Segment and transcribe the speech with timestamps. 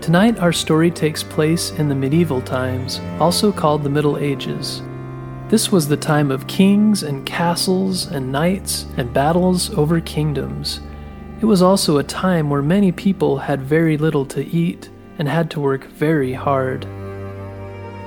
[0.00, 4.82] Tonight, our story takes place in the medieval times, also called the Middle Ages.
[5.48, 10.80] This was the time of kings and castles and knights and battles over kingdoms.
[11.42, 15.50] It was also a time where many people had very little to eat and had
[15.50, 16.84] to work very hard.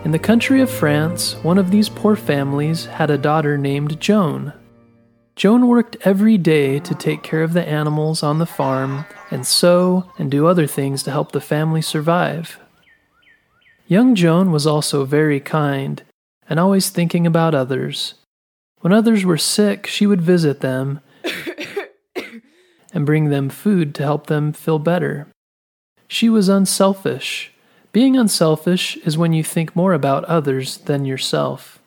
[0.03, 4.51] In the country of France, one of these poor families had a daughter named Joan.
[5.35, 10.11] Joan worked every day to take care of the animals on the farm and sew
[10.17, 12.59] and do other things to help the family survive.
[13.87, 16.03] Young Joan was also very kind
[16.47, 18.15] and always thinking about others.
[18.81, 20.99] When others were sick, she would visit them
[22.93, 25.27] and bring them food to help them feel better.
[26.07, 27.53] She was unselfish
[27.93, 31.79] being unselfish is when you think more about others than yourself.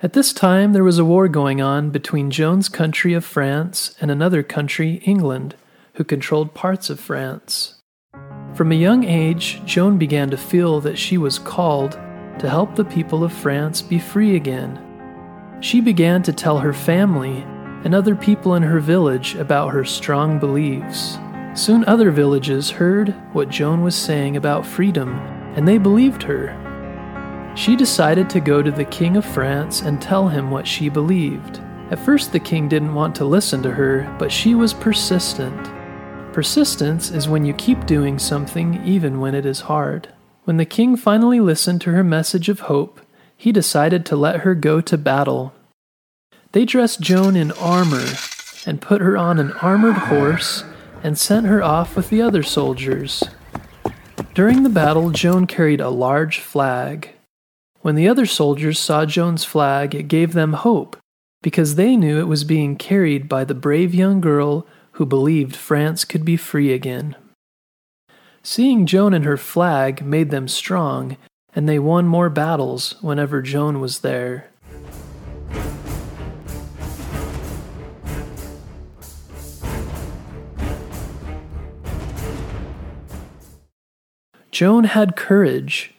[0.00, 4.12] At this time, there was a war going on between Joan's country of France and
[4.12, 5.56] another country, England,
[5.94, 7.80] who controlled parts of France.
[8.54, 11.98] From a young age, Joan began to feel that she was called
[12.38, 14.78] to help the people of France be free again.
[15.58, 17.44] She began to tell her family
[17.82, 21.18] and other people in her village about her strong beliefs.
[21.54, 25.18] Soon other villages heard what Joan was saying about freedom
[25.56, 26.67] and they believed her.
[27.58, 31.58] She decided to go to the King of France and tell him what she believed.
[31.90, 35.68] At first, the king didn't want to listen to her, but she was persistent.
[36.32, 40.08] Persistence is when you keep doing something even when it is hard.
[40.44, 43.00] When the king finally listened to her message of hope,
[43.36, 45.52] he decided to let her go to battle.
[46.52, 48.06] They dressed Joan in armor
[48.66, 50.62] and put her on an armored horse
[51.02, 53.24] and sent her off with the other soldiers.
[54.34, 57.14] During the battle, Joan carried a large flag.
[57.80, 60.96] When the other soldiers saw Joan's flag, it gave them hope
[61.42, 66.04] because they knew it was being carried by the brave young girl who believed France
[66.04, 67.14] could be free again.
[68.42, 71.16] Seeing Joan and her flag made them strong,
[71.54, 74.50] and they won more battles whenever Joan was there.
[84.50, 85.94] Joan had courage.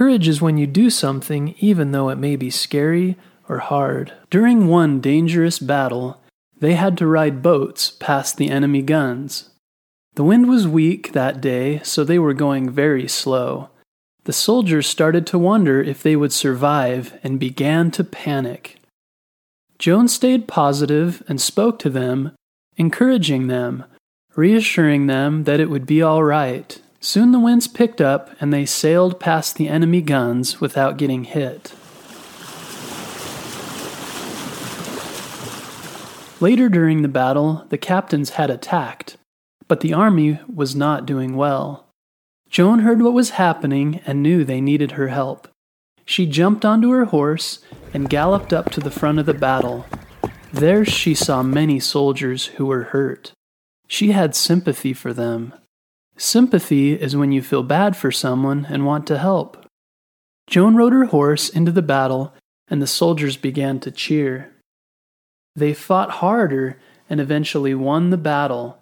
[0.00, 3.18] Courage is when you do something even though it may be scary
[3.50, 4.14] or hard.
[4.30, 6.22] During one dangerous battle,
[6.58, 9.50] they had to ride boats past the enemy guns.
[10.14, 13.68] The wind was weak that day, so they were going very slow.
[14.24, 18.80] The soldiers started to wonder if they would survive and began to panic.
[19.78, 22.32] Joan stayed positive and spoke to them,
[22.78, 23.84] encouraging them,
[24.34, 28.66] reassuring them that it would be all right Soon the winds picked up and they
[28.66, 31.72] sailed past the enemy guns without getting hit.
[36.40, 39.16] Later during the battle, the captains had attacked,
[39.66, 41.86] but the army was not doing well.
[42.50, 45.48] Joan heard what was happening and knew they needed her help.
[46.04, 47.60] She jumped onto her horse
[47.94, 49.86] and galloped up to the front of the battle.
[50.52, 53.32] There she saw many soldiers who were hurt.
[53.86, 55.54] She had sympathy for them.
[56.20, 59.64] Sympathy is when you feel bad for someone and want to help.
[60.46, 62.34] Joan rode her horse into the battle,
[62.68, 64.52] and the soldiers began to cheer.
[65.56, 68.78] They fought harder and eventually won the battle.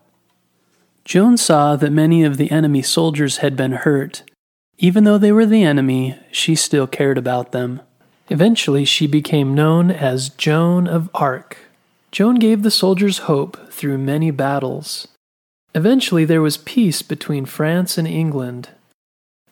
[1.05, 4.25] Joan saw that many of the enemy soldiers had been hurt.
[4.79, 7.81] Even though they were the enemy, she still cared about them.
[8.31, 11.57] Eventually, she became known as Joan of Arc.
[12.11, 15.07] Joan gave the soldiers hope through many battles.
[15.79, 18.71] Eventually, there was peace between France and England.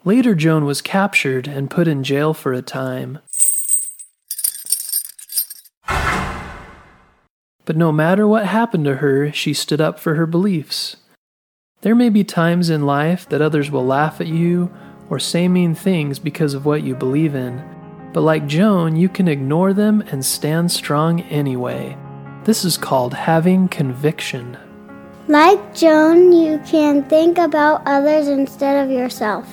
[0.04, 3.20] Later, Joan was captured and put in jail for a time.
[7.64, 10.96] But no matter what happened to her, she stood up for her beliefs.
[11.82, 14.74] There may be times in life that others will laugh at you
[15.08, 17.62] or say mean things because of what you believe in.
[18.12, 21.96] But like Joan, you can ignore them and stand strong anyway.
[22.42, 24.58] This is called having conviction.
[25.28, 29.48] Like Joan, you can think about others instead of yourself.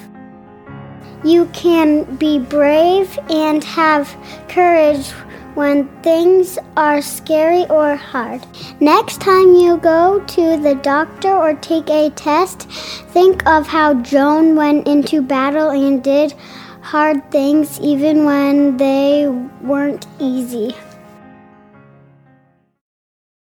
[1.24, 4.16] You can be brave and have
[4.48, 5.10] courage
[5.56, 8.46] when things are scary or hard.
[8.80, 12.70] Next time you go to the doctor or take a test,
[13.10, 16.36] think of how Joan went into battle and did
[16.82, 19.28] hard things even when they
[19.64, 20.76] weren't easy.